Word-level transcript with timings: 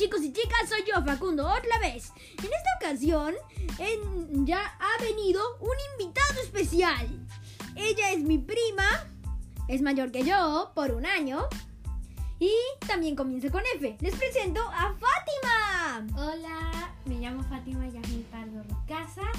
chicos 0.00 0.22
y 0.22 0.32
chicas, 0.32 0.66
soy 0.66 0.82
yo 0.88 1.04
Facundo 1.04 1.46
otra 1.46 1.78
vez. 1.78 2.10
En 2.38 2.46
esta 2.46 2.70
ocasión 2.78 3.34
ya 4.46 4.74
ha 4.80 5.02
venido 5.02 5.42
un 5.60 5.76
invitado 5.92 6.40
especial. 6.40 7.06
Ella 7.76 8.12
es 8.12 8.22
mi 8.22 8.38
prima, 8.38 9.06
es 9.68 9.82
mayor 9.82 10.10
que 10.10 10.24
yo 10.24 10.72
por 10.74 10.92
un 10.92 11.04
año 11.04 11.46
y 12.38 12.50
también 12.86 13.14
comienza 13.14 13.50
con 13.50 13.62
F. 13.76 13.98
Les 14.00 14.14
presento 14.14 14.62
a 14.62 14.94
Fátima. 14.94 16.16
Hola, 16.16 16.94
me 17.04 17.16
llamo 17.16 17.42
Fátima 17.42 17.86
Yasmin 17.86 18.24
Pardo 18.30 18.62
Rocasa 18.70 19.30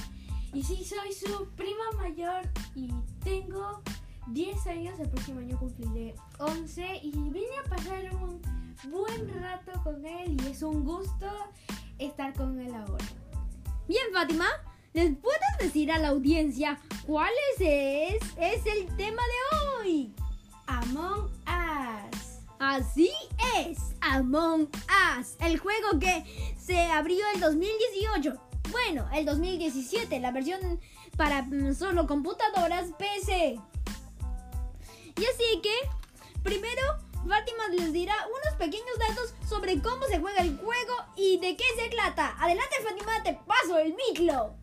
y 0.53 0.61
sí, 0.61 0.85
soy 0.85 1.11
su 1.11 1.49
prima 1.55 1.85
mayor 1.97 2.47
y 2.75 2.87
tengo 3.23 3.81
10 4.27 4.67
años, 4.67 4.99
el 4.99 5.09
próximo 5.09 5.39
año 5.39 5.57
cumpliré 5.57 6.15
11 6.39 6.99
y 7.03 7.11
vine 7.11 7.57
a 7.65 7.69
pasar 7.69 8.09
un 8.15 8.41
buen 8.89 9.41
rato 9.41 9.71
con 9.83 10.05
él 10.05 10.37
y 10.41 10.47
es 10.47 10.61
un 10.61 10.83
gusto 10.83 11.27
estar 11.97 12.33
con 12.33 12.59
él 12.59 12.73
ahora. 12.73 13.05
Bien, 13.87 14.03
Fátima, 14.13 14.47
¿les 14.93 15.15
puedes 15.17 15.57
decir 15.59 15.91
a 15.91 15.97
la 15.97 16.09
audiencia 16.09 16.79
cuál 17.05 17.31
es, 17.59 18.21
es 18.37 18.65
el 18.65 18.95
tema 18.95 19.21
de 19.21 19.57
hoy? 19.57 20.13
Among 20.67 21.25
Us. 21.25 22.39
Así 22.59 23.11
es, 23.57 23.79
Among 24.01 24.69
Us, 25.19 25.35
el 25.39 25.57
juego 25.59 25.99
que 25.99 26.23
se 26.57 26.79
abrió 26.85 27.25
el 27.33 27.41
2018. 27.41 28.33
Bueno, 28.71 29.07
el 29.13 29.25
2017, 29.25 30.19
la 30.19 30.31
versión 30.31 30.79
para 31.17 31.41
mm, 31.41 31.73
solo 31.73 32.07
computadoras 32.07 32.91
PC. 32.97 33.59
Y 35.21 35.25
así 35.25 35.61
que, 35.61 35.75
primero, 36.41 36.81
Fátima 37.27 37.67
les 37.77 37.93
dirá 37.93 38.15
unos 38.25 38.57
pequeños 38.57 38.97
datos 38.97 39.35
sobre 39.47 39.79
cómo 39.79 40.07
se 40.07 40.19
juega 40.19 40.41
el 40.41 40.57
juego 40.57 40.93
y 41.15 41.37
de 41.39 41.55
qué 41.55 41.63
se 41.77 41.89
trata. 41.89 42.35
Adelante, 42.39 42.77
Fátima, 42.83 43.21
te 43.21 43.39
paso 43.45 43.77
el 43.77 43.93
micro. 43.93 44.55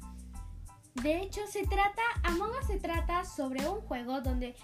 De 0.95 1.23
hecho, 1.23 1.47
se 1.47 1.65
trata, 1.65 2.03
Among 2.25 2.51
Us 2.61 2.67
se 2.67 2.81
trata 2.81 3.25
sobre 3.25 3.69
un 3.69 3.83
juego 3.83 4.21
donde 4.21 4.57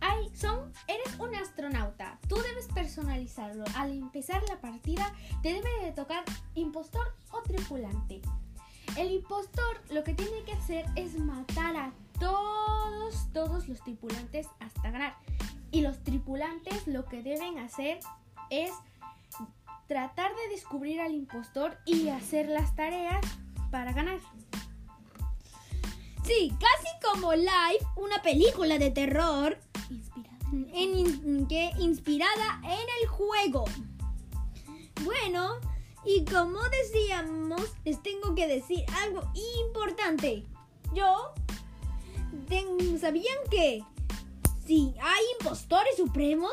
hay, 0.00 0.34
son, 0.34 0.72
eres 0.86 1.14
un 1.18 1.34
astronauta. 1.34 2.18
Tú 2.26 2.36
debes 2.36 2.68
personalizarlo. 2.68 3.64
Al 3.76 3.92
empezar 3.92 4.42
la 4.48 4.62
partida, 4.62 5.12
te 5.42 5.52
debe 5.52 5.68
de 5.82 5.92
tocar 5.92 6.24
impostor 6.54 7.14
o 7.32 7.42
tripulante. 7.42 8.22
El 8.96 9.10
impostor 9.10 9.82
lo 9.90 10.04
que 10.04 10.14
tiene 10.14 10.42
que 10.44 10.54
hacer 10.54 10.86
es 10.96 11.18
matar 11.18 11.76
a 11.76 11.92
todos, 12.18 13.28
todos 13.32 13.68
los 13.68 13.80
tripulantes 13.82 14.46
hasta 14.60 14.90
ganar. 14.90 15.16
Y 15.70 15.80
los 15.82 16.02
tripulantes 16.04 16.86
lo 16.86 17.04
que 17.06 17.22
deben 17.22 17.58
hacer 17.58 17.98
es 18.50 18.70
tratar 19.88 20.30
de 20.34 20.48
descubrir 20.54 21.00
al 21.00 21.12
impostor 21.14 21.76
y 21.84 22.08
hacer 22.08 22.48
las 22.48 22.74
tareas 22.76 23.24
para 23.70 23.92
ganar. 23.92 24.18
Sí, 26.24 26.52
casi 26.58 27.12
como 27.12 27.34
Live, 27.34 27.84
una 27.96 28.22
película 28.22 28.78
de 28.78 28.90
terror 28.90 29.58
Inspirada. 29.90 30.38
en 30.52 30.98
in- 30.98 31.46
que 31.48 31.70
inspirada 31.78 32.60
en 32.62 32.86
el 33.02 33.08
juego. 33.08 33.64
Bueno, 35.02 35.56
y 36.06 36.24
como 36.24 36.60
decíamos, 36.70 37.60
les 37.84 38.02
tengo 38.02 38.34
que 38.34 38.46
decir 38.46 38.84
algo 39.02 39.22
importante. 39.66 40.46
Yo 40.94 41.34
sabían 42.98 43.38
que 43.50 43.82
si 44.66 44.94
hay 45.00 45.24
impostores 45.38 45.96
supremos, 45.96 46.52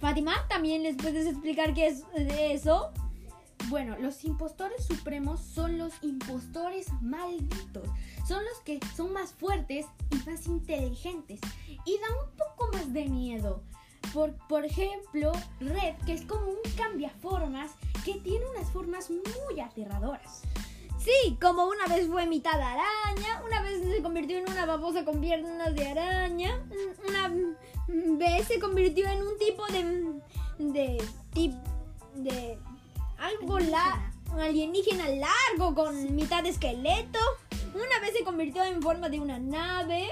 Fátima, 0.00 0.34
también 0.48 0.82
les 0.82 0.96
puedes 0.96 1.26
explicar 1.28 1.74
qué 1.74 1.86
es 1.86 2.02
eso. 2.16 2.90
Bueno, 3.68 3.96
los 4.00 4.24
impostores 4.24 4.84
supremos 4.84 5.40
son 5.40 5.78
los 5.78 5.92
impostores 6.02 6.88
malditos. 7.00 7.88
Son 8.26 8.44
los 8.44 8.58
que 8.64 8.80
son 8.96 9.12
más 9.12 9.32
fuertes 9.32 9.86
y 10.10 10.28
más 10.28 10.46
inteligentes. 10.46 11.38
Y 11.68 11.98
dan 11.98 12.10
un 12.24 12.36
poco 12.36 12.68
más 12.72 12.92
de 12.92 13.04
miedo. 13.04 13.62
Por, 14.12 14.34
por 14.48 14.64
ejemplo, 14.64 15.30
Red, 15.60 15.94
que 16.04 16.14
es 16.14 16.22
como 16.22 16.46
un 16.46 16.58
cambiaformas 16.76 17.70
que 18.04 18.14
tiene 18.14 18.44
unas 18.56 18.70
formas 18.72 19.08
muy 19.08 19.60
aterradoras. 19.60 20.42
Sí, 21.04 21.36
como 21.40 21.66
una 21.66 21.86
vez 21.86 22.06
fue 22.06 22.26
mitad 22.26 22.54
araña, 22.60 23.42
una 23.44 23.60
vez 23.62 23.82
se 23.82 24.02
convirtió 24.02 24.38
en 24.38 24.48
una 24.48 24.66
babosa 24.66 25.04
con 25.04 25.20
piernas 25.20 25.74
de 25.74 25.88
araña, 25.88 26.60
una 27.08 27.28
vez 28.18 28.46
se 28.46 28.60
convirtió 28.60 29.06
en 29.08 29.22
un 29.22 29.36
tipo 29.38 29.66
de 29.66 30.20
de 30.58 31.02
tip 31.34 31.52
de 32.14 32.56
algo 33.18 33.58
la 33.58 34.12
alienígena 34.38 35.08
largo 35.08 35.74
con 35.74 36.14
mitad 36.14 36.42
de 36.44 36.50
esqueleto. 36.50 37.18
Una 37.74 38.00
vez 38.00 38.12
se 38.16 38.22
convirtió 38.22 38.62
en 38.64 38.80
forma 38.82 39.08
de 39.08 39.18
una 39.18 39.38
nave 39.38 40.08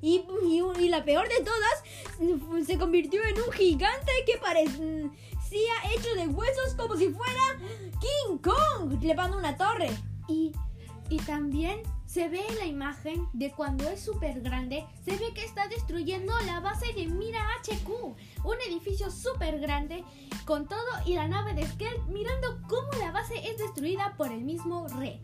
y, 0.00 0.24
y- 0.42 0.62
y 0.82 0.88
la 0.88 1.04
peor 1.04 1.28
de 1.28 1.44
todas 1.44 2.66
se 2.66 2.78
convirtió 2.78 3.22
en 3.22 3.36
un 3.40 3.52
gigante 3.52 4.10
que 4.26 4.38
parecía 4.38 5.74
hecho 5.94 6.14
de 6.16 6.26
huesos 6.28 6.74
como 6.76 6.96
si 6.96 7.10
fuera 7.10 7.40
King 8.00 8.38
Kong 8.38 8.98
trepando 9.00 9.36
una 9.38 9.56
torre. 9.56 9.90
Y, 10.28 10.52
también 11.26 11.80
se 12.06 12.28
ve 12.28 12.40
en 12.48 12.58
la 12.58 12.66
imagen 12.66 13.28
de 13.32 13.52
cuando 13.52 13.88
es 13.88 14.00
súper 14.00 14.40
grande, 14.40 14.84
se 15.04 15.16
ve 15.16 15.32
que 15.32 15.44
está 15.44 15.68
destruyendo 15.68 16.32
la 16.46 16.58
base 16.58 16.92
de 16.92 17.06
Mira 17.06 17.46
HQ, 17.62 17.88
un 18.44 18.56
edificio 18.68 19.10
súper 19.12 19.60
grande 19.60 20.02
con 20.44 20.66
todo 20.66 20.80
y 21.06 21.14
la 21.14 21.28
nave 21.28 21.54
de 21.54 21.66
Skell 21.66 22.02
mirando 22.08 22.60
cómo 22.68 22.88
la 22.98 23.12
base 23.12 23.34
es 23.48 23.58
destruida 23.58 24.14
por 24.16 24.32
el 24.32 24.40
mismo 24.40 24.88
Red. 24.88 25.20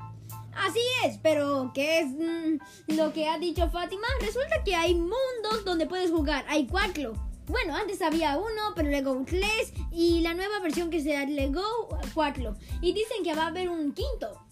Así 0.55 0.81
es, 1.05 1.19
pero 1.22 1.71
¿qué 1.75 2.00
es 2.00 2.09
mm, 2.09 2.94
lo 2.97 3.12
que 3.12 3.28
ha 3.28 3.38
dicho 3.38 3.71
Fátima? 3.71 4.06
Resulta 4.21 4.62
que 4.65 4.75
hay 4.75 4.94
mundos 4.94 5.65
donde 5.65 5.87
puedes 5.87 6.11
jugar. 6.11 6.44
Hay 6.49 6.67
cuatro. 6.67 7.15
Bueno, 7.47 7.75
antes 7.75 8.03
había 8.03 8.38
uno, 8.38 8.75
pero 8.77 8.91
luego 8.91 9.25
tres 9.27 9.72
y 9.91 10.21
la 10.21 10.34
nueva 10.34 10.61
versión 10.61 10.91
que 10.91 11.00
se 11.00 11.17
agregó 11.17 11.88
cuatro. 12.15 12.56
Y 12.81 12.93
dicen 12.93 13.25
que 13.25 13.34
va 13.34 13.44
a 13.44 13.49
haber 13.49 13.69
un 13.69 13.93
quinto. 13.93 14.50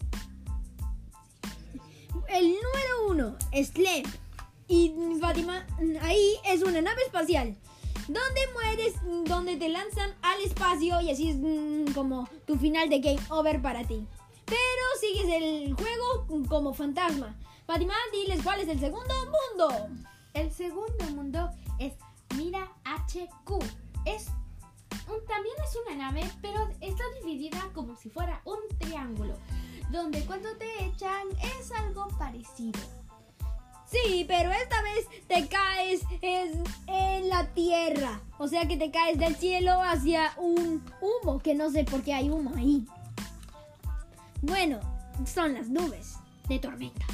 El 2.29 2.45
número 2.45 3.07
uno 3.09 3.37
Clem. 3.73 4.03
Y 4.67 4.93
Fátima, 5.19 5.65
mm, 5.79 5.95
ahí 6.01 6.35
es 6.45 6.61
una 6.61 6.81
nave 6.81 7.01
espacial. 7.03 7.57
Donde 8.07 8.41
mueres, 8.53 8.93
donde 9.25 9.57
te 9.57 9.69
lanzan 9.69 10.15
al 10.21 10.41
espacio 10.41 11.01
y 11.01 11.11
así 11.11 11.29
es 11.29 11.37
mm, 11.37 11.93
como 11.93 12.29
tu 12.45 12.57
final 12.57 12.89
de 12.89 12.99
game 12.99 13.19
over 13.29 13.61
para 13.61 13.83
ti. 13.83 14.05
Pero 14.45 14.83
sigues 14.99 15.41
el 15.41 15.73
juego 15.73 16.47
como 16.47 16.73
fantasma. 16.73 17.35
Fátima, 17.65 17.93
diles 18.11 18.41
cuál 18.43 18.61
es 18.61 18.67
el 18.67 18.79
segundo 18.79 19.13
mundo. 19.25 19.89
El 20.33 20.51
segundo 20.51 21.05
mundo 21.15 21.49
es 21.79 21.93
Mira 22.35 22.71
HQ. 22.83 23.63
Es 24.05 24.27
también 25.27 25.55
es 25.63 25.75
una 25.85 25.95
nave, 25.95 26.29
pero 26.41 26.69
está 26.81 27.03
dividida 27.21 27.69
como 27.73 27.95
si 27.95 28.09
fuera 28.09 28.41
un 28.45 28.59
triángulo, 28.77 29.35
donde 29.89 30.25
cuando 30.25 30.49
te 30.57 30.85
echan 30.85 31.27
es 31.59 31.71
algo 31.71 32.07
parecido. 32.17 32.79
Sí, 33.91 34.23
pero 34.27 34.51
esta 34.51 34.81
vez 34.83 35.07
te 35.27 35.47
caes 35.47 36.01
es, 36.21 36.51
en 36.87 37.29
la 37.29 37.47
tierra. 37.53 38.21
O 38.37 38.47
sea 38.47 38.67
que 38.67 38.77
te 38.77 38.91
caes 38.91 39.17
del 39.17 39.35
cielo 39.35 39.81
hacia 39.81 40.33
un 40.37 40.83
humo, 41.01 41.39
que 41.39 41.55
no 41.55 41.71
sé 41.71 41.83
por 41.85 42.03
qué 42.03 42.13
hay 42.13 42.29
humo 42.29 42.53
ahí. 42.55 42.85
Bueno, 44.41 44.79
son 45.25 45.55
las 45.55 45.69
nubes 45.69 46.17
de 46.47 46.59
tormenta. 46.59 47.05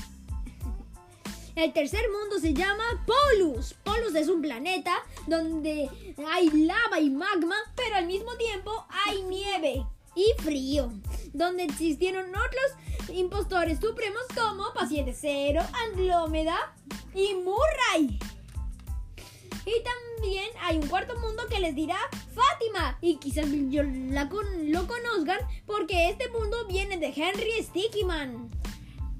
El 1.56 1.72
tercer 1.72 2.03
mundo 2.12 2.40
se 2.40 2.53
llama 2.53 2.84
Polus. 3.06 3.74
Polus 3.75 4.14
es 4.14 4.28
un 4.28 4.41
planeta 4.41 4.94
donde 5.28 5.90
hay 6.29 6.49
lava 6.49 6.99
y 6.99 7.09
magma, 7.09 7.55
pero 7.76 7.96
al 7.96 8.05
mismo 8.05 8.35
tiempo 8.35 8.85
hay 9.08 9.23
nieve 9.23 9.85
y 10.14 10.34
frío. 10.41 10.91
Donde 11.35 11.64
existieron 11.64 12.29
otros 12.29 13.09
impostores 13.16 13.79
supremos 13.79 14.22
como 14.34 14.73
Paciente 14.73 15.14
Cero, 15.14 15.61
Andrómeda 15.85 16.73
y 17.14 17.34
Murray. 17.34 18.17
Y 19.66 19.84
también 19.84 20.49
hay 20.61 20.78
un 20.78 20.87
cuarto 20.87 21.17
mundo 21.20 21.43
que 21.49 21.59
les 21.59 21.76
dirá 21.76 21.97
Fátima. 22.34 22.97
Y 23.02 23.17
quizás 23.17 23.47
yo 23.70 23.84
la 23.84 24.29
con- 24.29 24.72
lo 24.72 24.87
conozcan 24.87 25.40
porque 25.66 26.09
este 26.09 26.29
mundo 26.29 26.66
viene 26.67 26.97
de 26.97 27.08
Henry 27.08 27.61
Stickman. 27.64 28.49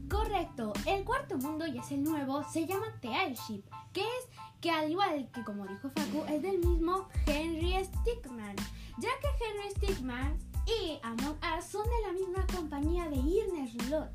Correcto, 0.10 0.72
el 0.86 1.04
cuarto 1.04 1.36
mundo 1.38 1.66
y 1.68 1.80
es 1.80 1.92
el 1.92 2.04
nuevo, 2.04 2.44
se 2.54 2.66
llama 2.68 2.86
The 3.02 3.08
Airship, 3.10 3.64
que 3.92 4.02
es 4.02 4.30
que 4.62 4.70
al 4.70 4.90
igual 4.92 5.30
que 5.34 5.44
como 5.44 5.66
dijo 5.68 5.90
Facu, 5.90 6.24
es 6.30 6.42
del 6.44 6.60
mismo 6.60 7.10
Henry 7.26 7.74
Stickman, 7.84 8.56
ya 9.00 9.10
que 9.20 9.28
Henry 9.44 9.72
Stickman 9.72 10.38
y 10.68 11.00
Among 11.04 11.38
Us 11.58 11.66
son 11.66 11.84
de 11.84 12.08
la 12.08 12.14
misma 12.14 12.46
compañía 12.56 13.08
de 13.10 13.18
Irner 13.18 13.70
Slot. 13.70 14.10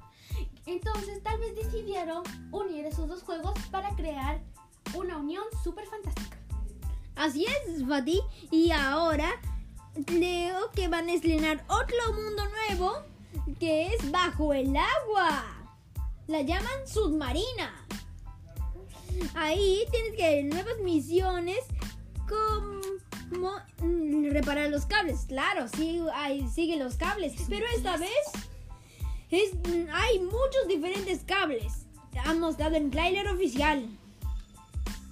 Entonces 0.67 1.23
tal 1.23 1.39
vez 1.39 1.55
decidieron 1.57 2.23
unir 2.51 2.87
esos 2.87 3.09
dos 3.09 3.23
juegos 3.23 3.53
para 3.71 3.95
crear 3.97 4.43
una 4.95 5.19
unión 5.19 5.45
súper 5.63 5.87
fantástica. 5.87 6.39
Así 7.17 7.45
es, 7.45 7.87
Fati. 7.87 8.21
Y 8.51 8.71
ahora 8.71 9.31
leo 10.13 10.71
que 10.73 10.89
van 10.89 11.09
a 11.09 11.13
estrenar 11.13 11.65
otro 11.69 12.13
mundo 12.13 12.43
nuevo 12.69 13.03
que 13.59 13.95
es 13.95 14.11
bajo 14.11 14.53
el 14.53 14.77
agua. 14.77 15.45
La 16.27 16.43
llaman 16.43 16.87
submarina. 16.87 17.87
Ahí 19.35 19.85
tienes 19.91 20.17
que 20.17 20.35
ver 20.37 20.45
nuevas 20.47 20.79
misiones 20.83 21.59
reparar 24.31 24.71
los 24.71 24.87
cables. 24.87 25.27
Claro, 25.29 25.67
sí, 25.69 26.01
ahí 26.15 26.49
sigue 26.49 26.77
los 26.77 26.97
cables. 26.97 27.35
Pero 27.49 27.67
esta 27.77 27.97
vez 27.97 28.11
es, 29.31 29.53
hay 29.93 30.19
muchos 30.21 30.69
diferentes 30.69 31.21
cables. 31.27 31.87
Han 32.25 32.41
mostrado 32.41 32.77
en 32.77 32.91
trailer 32.91 33.29
oficial. 33.29 33.87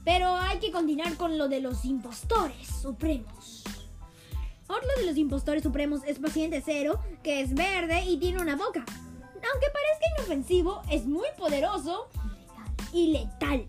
Pero 0.05 0.35
hay 0.37 0.59
que 0.59 0.73
continuar 0.73 1.17
con 1.17 1.37
lo 1.37 1.49
de 1.49 1.61
los 1.61 1.85
impostores 1.85 2.67
supremos. 2.81 3.65
Otro 4.67 4.88
de 4.99 5.06
los 5.06 5.17
impostores 5.17 5.62
supremos 5.62 6.00
es 6.06 6.19
Paciente 6.19 6.62
Cero, 6.64 7.00
que 7.23 7.41
es 7.41 7.55
verde 7.55 8.05
y 8.05 8.19
tiene 8.19 8.41
una 8.41 8.56
boca. 8.56 8.85
Aunque 9.35 9.67
parezca 9.73 10.17
inofensivo, 10.17 10.82
es 10.91 11.06
muy 11.06 11.29
poderoso 11.38 12.09
y 12.93 13.12
letal. 13.12 13.67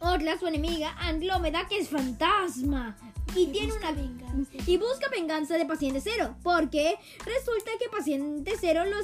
Otla, 0.00 0.38
su 0.38 0.46
enemiga, 0.46 0.94
Andrómeda, 0.98 1.66
que 1.66 1.78
es 1.78 1.88
fantasma. 1.88 2.96
Y, 3.36 3.46
tiene 3.48 3.72
una 3.74 3.92
venganza. 3.92 4.52
Y 4.66 4.76
busca 4.78 5.08
venganza 5.10 5.56
de 5.58 5.66
Paciente 5.66 6.00
Cero. 6.00 6.36
Porque 6.42 6.96
resulta 7.18 7.70
que 7.78 7.88
Paciente 7.90 8.54
Cero 8.58 8.84
lo 8.84 8.96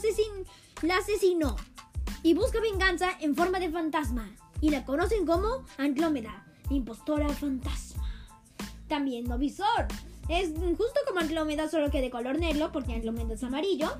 la 0.87 0.96
asesinó. 0.96 1.56
Y 2.23 2.34
busca 2.34 2.61
venganza 2.61 3.11
en 3.20 3.37
forma 3.37 3.61
de 3.61 3.70
fantasma. 3.70 4.34
Y 4.61 4.70
la 4.70 4.84
conocen 4.84 5.26
como 5.26 5.64
Andrómeda, 5.76 6.46
impostora 6.70 7.29
fantasma. 7.29 8.29
También 8.88 9.25
Novisor. 9.25 9.88
Es 10.29 10.50
justo 10.50 11.00
como 11.06 11.20
Andrómeda, 11.20 11.69
solo 11.69 11.90
que 11.90 12.00
de 12.00 12.11
color 12.11 12.38
negro, 12.38 12.70
porque 12.73 12.94
Andrómeda 12.94 13.35
es 13.35 13.43
amarillo. 13.43 13.90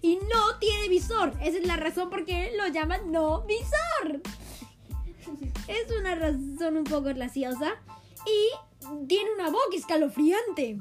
Y 0.00 0.16
no 0.16 0.58
tiene 0.58 0.88
visor. 0.88 1.32
Esa 1.40 1.58
es 1.58 1.66
la 1.66 1.76
razón 1.76 2.10
por 2.10 2.24
qué 2.24 2.52
lo 2.56 2.66
llaman 2.68 3.10
no 3.10 3.42
visor. 3.42 4.20
Es 5.68 5.90
una 5.98 6.14
razón 6.14 6.76
un 6.76 6.84
poco 6.84 7.14
graciosa. 7.14 7.74
Y 8.26 8.73
tiene 9.08 9.32
una 9.34 9.50
boca 9.50 9.74
escalofriante. 9.76 10.78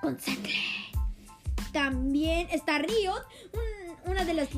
Con 0.00 0.18
sangre. 0.20 0.54
También 1.72 2.48
está 2.50 2.78
Riot, 2.78 3.22
un- 3.52 4.10
una 4.12 4.24
de 4.24 4.34
las... 4.34 4.48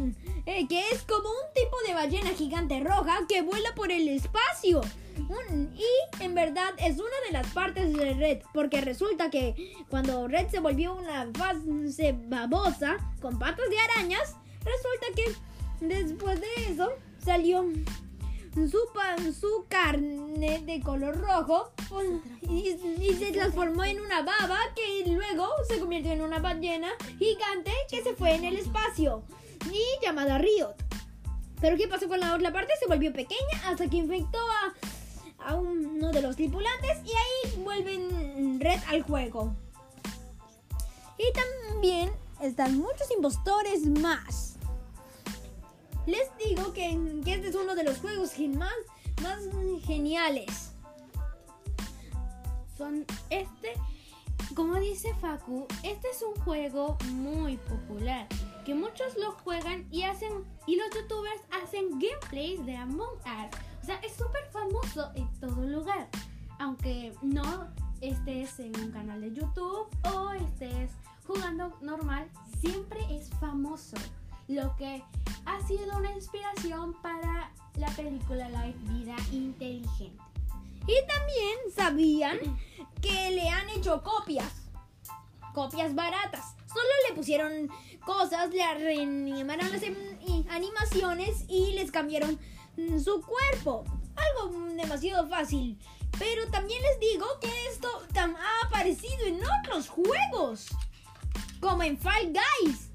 eh, 0.47 0.67
que 0.69 0.91
es 0.91 1.03
como 1.03 1.29
un 1.29 1.53
tipo 1.55 1.77
de 1.87 1.95
ballena 1.95 2.31
gigante 2.31 2.81
roja 2.81 3.21
que 3.29 3.43
vuela 3.43 3.75
por 3.75 3.91
el 3.91 4.09
espacio. 4.09 4.81
Un- 5.17 5.75
y 5.75 6.23
en 6.23 6.35
verdad 6.35 6.75
es 6.79 6.97
una 6.99 7.17
de 7.27 7.33
las 7.33 7.47
partes 7.53 7.93
de 7.95 8.13
Red, 8.15 8.43
porque 8.53 8.81
resulta 8.83 9.31
que 9.31 9.73
cuando 9.89 10.29
Red 10.29 10.49
se 10.51 10.61
volvió 10.61 10.95
una 10.95 11.31
fase 11.33 12.15
babosa 12.27 12.99
con 13.23 13.39
patas 13.39 13.69
de 13.71 13.79
arañas, 13.79 14.35
resulta 14.61 15.07
que 15.15 15.87
después 15.87 16.39
de 16.41 16.49
eso 16.71 16.91
salió 17.25 17.65
su, 18.71 18.79
pa- 18.95 19.17
su 19.39 19.67
carne 19.69 20.63
de 20.65 20.81
color 20.81 21.21
rojo 21.21 21.73
pues, 21.89 22.09
y, 22.43 22.71
y 23.01 23.15
se 23.15 23.33
transformó 23.33 23.85
en 23.85 24.01
una 24.01 24.23
baba 24.23 24.59
que 24.75 25.05
luego 25.11 25.47
se 25.69 25.79
convirtió 25.79 26.13
en 26.13 26.23
una 26.23 26.39
ballena 26.39 26.89
gigante 27.19 27.71
que 27.91 28.03
se 28.03 28.15
fue 28.15 28.35
en 28.35 28.45
el 28.45 28.57
espacio 28.57 29.23
y 29.71 29.83
llamada 30.05 30.39
Riot. 30.39 30.75
Pero 31.61 31.77
¿qué 31.77 31.87
pasó 31.89 32.09
con 32.09 32.21
la 32.21 32.35
otra 32.35 32.53
parte? 32.53 32.73
Se 32.81 32.87
volvió 32.87 33.13
pequeña 33.13 33.69
hasta 33.69 33.89
que 33.89 33.97
infectó 33.97 34.39
a, 34.39 35.51
a 35.51 35.55
uno 35.55 36.11
de 36.11 36.23
los 36.23 36.37
tripulantes 36.37 36.99
y 37.05 37.11
ahí 37.11 37.63
vuelven 37.63 38.61
Red 38.61 38.81
al 38.89 39.03
juego. 39.03 39.55
Y 41.19 41.25
también 41.33 42.11
están 42.43 42.77
muchos 42.77 43.11
impostores 43.15 43.87
más. 43.87 44.56
Les 46.07 46.31
digo 46.39 46.73
que, 46.73 46.91
este 47.27 47.49
es 47.49 47.55
uno 47.55 47.75
de 47.75 47.85
los 47.85 47.99
juegos 47.99 48.39
más, 48.57 48.73
más 49.23 49.41
geniales. 49.85 50.73
Son 52.77 53.05
este, 53.31 53.73
como 54.55 54.79
dice 54.79 55.15
Facu, 55.21 55.67
este 55.83 56.09
es 56.11 56.23
un 56.23 56.35
juego 56.43 56.97
muy 57.13 57.57
popular 57.57 58.29
que 58.67 58.75
muchos 58.75 59.17
lo 59.17 59.31
juegan 59.45 59.87
y 59.93 60.03
hacen 60.03 60.45
y 60.67 60.75
los 60.75 60.89
youtubers 60.93 61.41
hacen 61.63 62.01
gameplays 62.01 62.67
de 62.67 62.77
Among 62.77 63.15
Us. 63.19 63.59
O 63.81 63.87
sea, 63.87 63.97
es 64.01 64.13
súper 64.13 64.45
famoso 64.51 65.13
en 65.15 65.31
todo 65.39 65.63
lugar. 65.63 66.09
Aunque 66.59 67.13
no 67.23 67.69
estés 68.01 68.59
en 68.59 68.77
un 68.81 68.91
canal 68.91 69.21
de 69.21 69.33
YouTube 69.33 69.87
o 70.13 70.33
estés 70.33 70.91
jugando 71.27 71.79
normal, 71.81 72.29
siempre 72.61 72.99
es 73.09 73.31
famoso. 73.39 73.97
Lo 74.49 74.77
que 74.77 75.03
ha 75.45 75.67
sido 75.67 75.97
una 75.97 76.13
inspiración 76.13 76.95
para 77.03 77.53
la 77.77 77.89
película 77.89 78.49
Live 78.49 78.79
Vida 78.83 79.17
Inteligente. 79.33 80.23
Y 80.87 80.95
también 81.07 81.59
sabían 81.75 82.39
que 83.03 83.31
le 83.31 83.49
han 83.49 83.69
hecho 83.71 84.03
copias. 84.03 84.53
Copias 85.53 85.95
baratas. 85.95 86.55
Solo 86.69 86.89
le 87.09 87.15
pusieron 87.15 87.71
cosas, 88.05 88.51
le 88.51 88.75
reanimaron 88.75 89.73
las 89.73 89.83
em- 89.83 90.47
animaciones 90.51 91.45
y 91.49 91.73
les 91.73 91.91
cambiaron 91.91 92.39
mm, 92.77 92.99
su 93.01 93.21
cuerpo. 93.23 93.85
Algo 94.15 94.59
demasiado 94.75 95.29
fácil. 95.29 95.79
Pero 96.19 96.49
también 96.51 96.81
les 96.83 97.01
digo 97.01 97.27
que 97.41 97.51
esto 97.69 97.89
ha 98.17 98.67
aparecido 98.67 99.27
en 99.27 99.41
otros 99.61 99.89
juegos. 99.89 100.69
Como 101.61 101.83
en 101.83 101.99
Fall 101.99 102.33
Guys. 102.33 102.91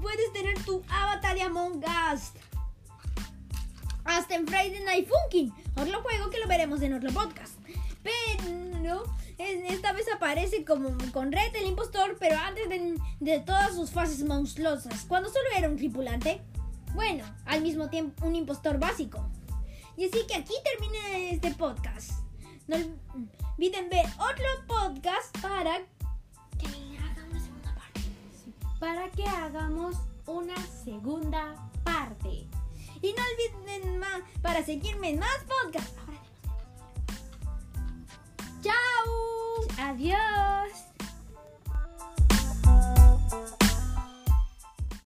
Puedes 0.00 0.32
tener 0.32 0.62
tu 0.64 0.82
avatar 0.88 1.34
de 1.34 1.42
Among. 1.42 1.82
Hasta 4.04 4.34
en 4.34 4.46
Friday 4.46 4.82
Night 4.84 5.08
Funkin', 5.08 5.52
otro 5.76 6.02
juego 6.02 6.30
que 6.30 6.38
lo 6.38 6.46
veremos 6.46 6.80
en 6.82 6.94
otro 6.94 7.10
podcast. 7.12 7.54
Pero 8.02 9.04
esta 9.38 9.92
vez 9.92 10.06
aparece 10.14 10.64
como 10.64 10.96
con 11.12 11.32
Red 11.32 11.56
el 11.56 11.66
impostor, 11.66 12.16
pero 12.18 12.38
antes 12.38 12.68
de, 12.68 12.98
de 13.20 13.40
todas 13.40 13.74
sus 13.74 13.90
fases 13.90 14.22
monstruosas, 14.24 15.04
cuando 15.06 15.28
solo 15.28 15.46
era 15.56 15.68
un 15.68 15.76
tripulante. 15.76 16.40
Bueno, 16.94 17.24
al 17.44 17.62
mismo 17.62 17.90
tiempo 17.90 18.26
un 18.26 18.36
impostor 18.36 18.78
básico. 18.78 19.28
Y 19.96 20.06
así 20.06 20.26
que 20.26 20.36
aquí 20.36 20.54
termina 20.64 21.18
este 21.30 21.50
podcast. 21.54 22.10
No 22.66 22.76
olviden 23.56 23.88
ver 23.88 24.06
otro 24.18 24.46
podcast 24.66 25.36
para 25.40 25.80
para 28.78 29.10
que 29.10 29.24
hagamos 29.24 29.96
una 30.26 30.56
segunda 30.84 31.54
parte. 31.84 32.48
Y 33.02 33.14
no 33.14 33.22
olviden 33.22 33.98
más 33.98 34.22
para 34.42 34.64
seguirme 34.64 35.10
en 35.10 35.18
más 35.18 35.38
podcasts. 35.46 35.94
¡Chao! 38.62 38.74
Adiós. 39.78 40.95